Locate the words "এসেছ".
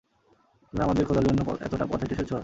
2.15-2.31